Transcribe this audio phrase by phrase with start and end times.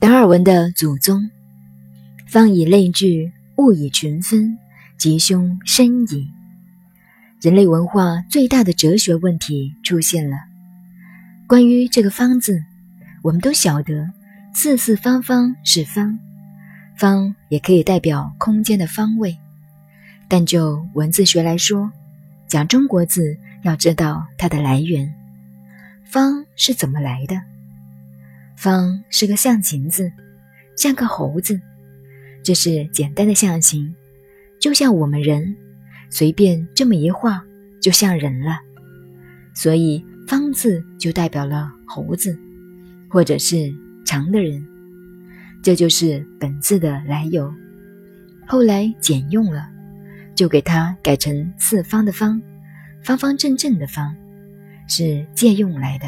[0.00, 1.28] 达尔文的祖宗，
[2.24, 4.56] 方以类聚，物以群分，
[4.96, 6.30] 吉凶深矣。
[7.40, 10.36] 人类文化最大的哲学问题出现了。
[11.48, 12.62] 关于这个“方”字，
[13.22, 14.08] 我们都晓得，
[14.54, 16.16] 四四方方是方，
[16.96, 19.36] 方也可以代表空间的方位。
[20.28, 21.90] 但就文字学来说，
[22.46, 25.12] 讲中国字要知道它的来源
[26.06, 27.42] ，“方”是怎么来的？
[28.58, 30.10] 方是个象形字，
[30.76, 31.60] 像个猴子，
[32.42, 33.94] 这是简单的象形，
[34.58, 35.56] 就像我们人，
[36.10, 37.40] 随便这么一画
[37.80, 38.58] 就像人了，
[39.54, 42.36] 所以方字就代表了猴子，
[43.08, 43.72] 或者是
[44.04, 44.66] 长的人，
[45.62, 47.54] 这就是本字的来由。
[48.44, 49.68] 后来简用了，
[50.34, 52.42] 就给它改成四方的方，
[53.04, 54.12] 方方正正的方，
[54.88, 56.06] 是借用来的。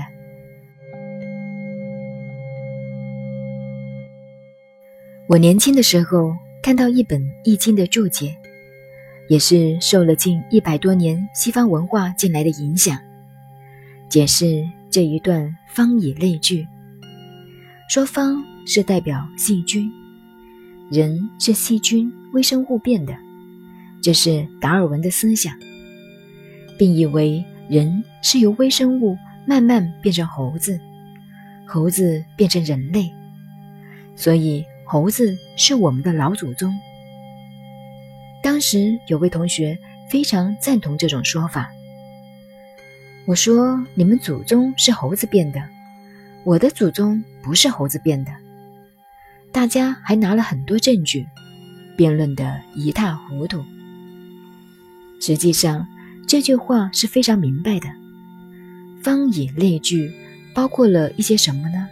[5.31, 8.35] 我年轻的时候看到一本《易经》的注解，
[9.29, 12.99] 也是受了近一百多年西方文化进来的影响。
[14.09, 16.67] 解释这一段“方以类聚”，
[17.89, 19.89] 说方是代表细菌，
[20.91, 23.17] 人是细菌微生物变的，
[24.03, 25.55] 这是达尔文的思想，
[26.77, 30.77] 并以为人是由微生物慢慢变成猴子，
[31.69, 33.09] 猴子变成人类，
[34.17, 34.65] 所以。
[34.93, 36.77] 猴子是我们的老祖宗。
[38.43, 39.79] 当时有位同学
[40.11, 41.71] 非常赞同这种说法。
[43.25, 45.63] 我说：“你们祖宗是猴子变的，
[46.43, 48.33] 我的祖宗不是猴子变的。”
[49.55, 51.25] 大家还拿了很多证据，
[51.97, 53.65] 辩论得一塌糊涂。
[55.21, 55.87] 实际上，
[56.27, 57.87] 这句话是非常明白的。
[59.05, 60.13] 方以类聚，
[60.53, 61.89] 包括了一些什么呢？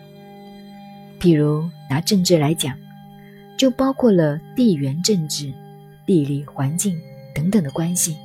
[1.21, 2.77] 譬如拿政治来讲。
[3.59, 5.53] 就包括了地缘政治、
[6.07, 6.99] 地理环境
[7.35, 8.17] 等等的关系。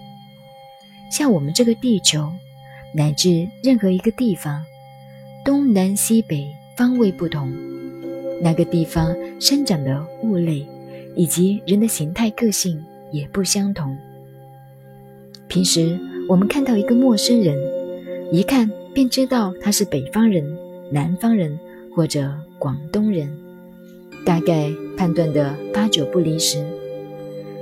[1.12, 2.32] 像我们这个地球，
[2.96, 4.64] 乃至任何一个地方，
[5.44, 7.52] 东南西北方位不同，
[8.42, 10.66] 那个地方生长的物类
[11.16, 13.98] 以及人的形态个性也不相同。
[15.48, 17.58] 平时我们看到一个陌生人，
[18.32, 20.44] 一看便知道他是北方人、
[20.92, 21.60] 南方人
[21.96, 23.43] 或者广东人。
[24.26, 26.66] 大概判断的八九不离十，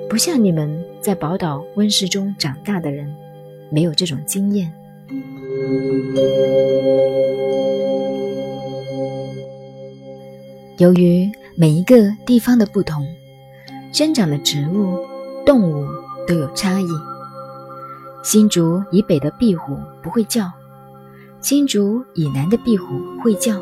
[0.10, 3.12] 不像你们在宝岛温室中长大的人，
[3.72, 4.72] 没有这种经验。
[10.78, 13.06] 由于每一个地方的不同，
[13.92, 14.98] 生长的植物、
[15.46, 15.86] 动物
[16.28, 16.88] 都有差异。
[18.24, 20.52] 新竹以北的壁虎不会叫，
[21.40, 22.86] 新竹以南的壁虎
[23.24, 23.60] 会叫。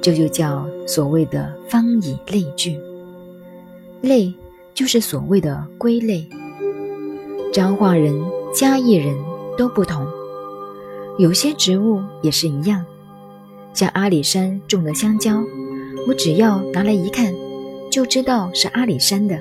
[0.00, 2.78] 这就叫所谓的方以类聚，
[4.00, 4.32] 类
[4.72, 6.26] 就是所谓的归类。
[7.52, 8.14] 彰化人、
[8.54, 9.16] 嘉义人
[9.56, 10.06] 都不同，
[11.18, 12.84] 有些植物也是一样。
[13.74, 15.42] 像阿里山种的香蕉，
[16.06, 17.34] 我只要拿来一看，
[17.90, 19.38] 就知道是阿里山的，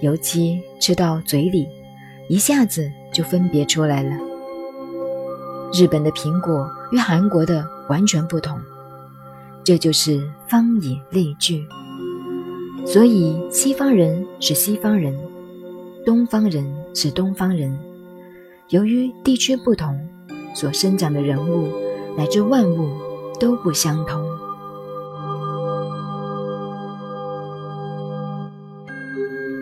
[0.00, 1.68] 尤其吃到嘴里，
[2.28, 4.10] 一下子就分别出来了。
[5.72, 8.60] 日本的苹果与韩国的完全不同。
[9.64, 11.64] 这就是方以类聚，
[12.84, 15.16] 所以西方人是西方人，
[16.04, 16.64] 东方人
[16.94, 17.78] 是东方人。
[18.70, 19.96] 由于地区不同，
[20.52, 21.68] 所生长的人物
[22.16, 22.90] 乃至万物
[23.38, 24.20] 都不相同。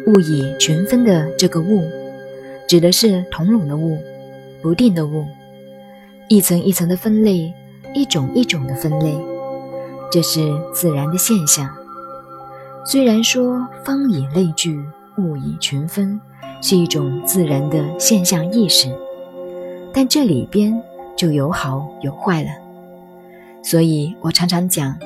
[0.06, 1.82] 物以群分的这个物，
[2.66, 3.98] 指的是同笼的物，
[4.62, 5.26] 不定的物，
[6.28, 7.52] 一层一层的分类，
[7.94, 9.14] 一种一种的分类。
[10.10, 11.68] 这是自然的现象。
[12.84, 14.84] 虽然说“方以类聚，
[15.18, 16.20] 物以群分”
[16.60, 18.88] 是一种自然的现象意识，
[19.92, 20.82] 但这里边
[21.16, 22.48] 就有好有坏了。
[23.62, 24.96] 所以我常常讲，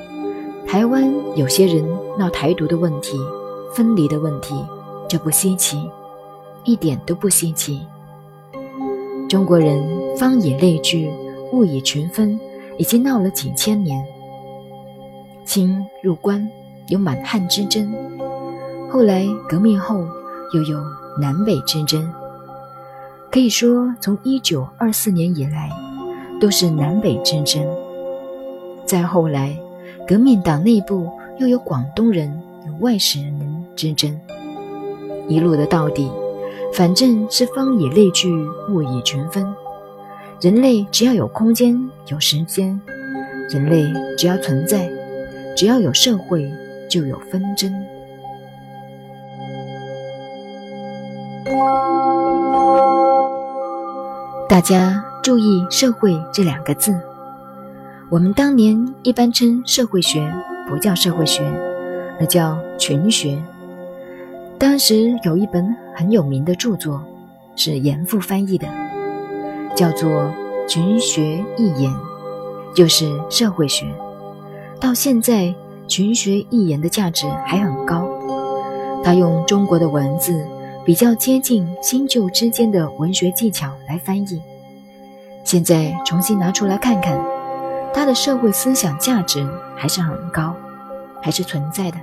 [0.67, 1.85] 台湾有些人
[2.19, 3.19] 闹台独的问题、
[3.75, 4.55] 分离的问题，
[5.09, 5.91] 这不稀奇，
[6.65, 7.83] 一点都不稀奇。
[9.29, 9.83] 中国人
[10.17, 11.11] “方以类聚，
[11.53, 12.39] 物以群分”
[12.79, 14.03] 已经闹了几千年。
[15.45, 16.49] 清入关
[16.89, 17.93] 有满汉之争，
[18.91, 20.05] 后来革命后
[20.53, 20.83] 又有
[21.21, 22.11] 南北之争。
[23.31, 25.71] 可以说，从一九二四年以来，
[26.41, 27.65] 都是南北之争。
[28.87, 29.57] 再后来，
[30.07, 34.19] 革命党内部又有广东人、有外省人之争。
[35.27, 36.11] 一路的到底，
[36.73, 38.31] 反正是方以类聚，
[38.71, 39.47] 物以群分。
[40.41, 42.81] 人类只要有空间、有时间，
[43.51, 43.85] 人类
[44.17, 44.89] 只要存在。
[45.57, 46.53] 只要有社会，
[46.89, 47.73] 就有纷争。
[54.49, 56.95] 大家注意“社会”这两个字。
[58.11, 60.33] 我们当年一般称社会学，
[60.69, 61.43] 不叫社会学，
[62.21, 63.43] 而叫群学。
[64.59, 67.03] 当时有一本很有名的著作，
[67.57, 68.69] 是严复翻译的，
[69.75, 70.09] 叫做
[70.69, 71.93] 《群学一言》，
[72.75, 73.87] 就是社会学。
[74.85, 75.45] 到现在，
[75.89, 78.07] 《群学一言》的价值还很高。
[79.03, 80.47] 他用中国的文字，
[80.85, 84.43] 比较接近新旧之间的文学技巧来翻译。
[85.43, 87.19] 现在重新拿出来看看，
[87.95, 89.43] 他的社会思想价值
[89.75, 90.55] 还是很高，
[91.23, 91.97] 还是存在的。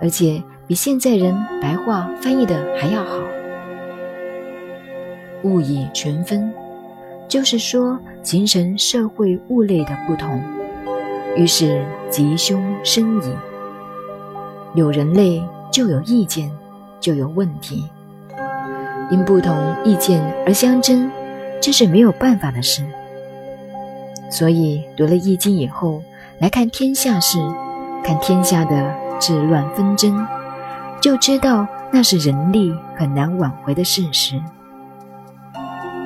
[0.00, 3.18] 而且比现在人白话翻译的还要好。
[5.42, 6.48] 物以群分，
[7.26, 10.40] 就是说形成社会物类的不同，
[11.36, 13.30] 于是吉凶生矣。
[14.74, 16.50] 有人类就有意见，
[17.00, 17.88] 就有问题，
[19.10, 21.10] 因不同意见而相争，
[21.60, 22.82] 这是没有办法的事。
[24.30, 26.02] 所以读了《易经》以后，
[26.38, 27.38] 来看天下事，
[28.02, 29.06] 看天下的。
[29.18, 30.26] 治乱纷争，
[31.00, 34.38] 就知道那是人力很难挽回的事实。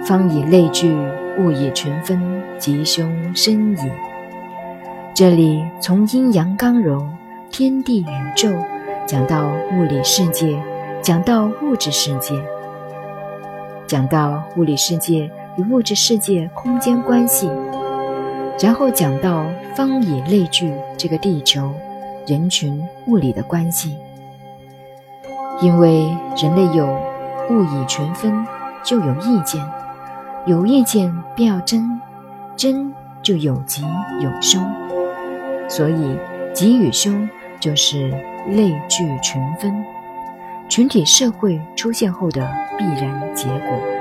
[0.05, 0.97] 方以类聚，
[1.41, 2.23] 物以群分，
[2.57, 3.91] 吉凶生矣。
[5.15, 7.07] 这里从阴阳刚柔、
[7.51, 8.49] 天地宇宙
[9.07, 10.59] 讲到物理世界，
[11.03, 12.35] 讲到物质世界，
[13.87, 17.51] 讲到物理世界与物质世界空间关系，
[18.61, 21.73] 然后讲到方以类聚这个地球。
[22.27, 23.97] 人群物理的关系，
[25.61, 26.87] 因为人类有
[27.51, 28.47] 物以群分，
[28.85, 29.61] 就有意见，
[30.47, 32.01] 有意见便要争，
[32.57, 33.83] 争就有吉
[34.21, 34.63] 有凶，
[35.71, 36.19] 所以
[36.53, 37.31] 吉与凶
[37.61, 38.09] 就是
[38.49, 39.73] 类聚群分，
[40.69, 44.00] 群体社会出现后的必然结果。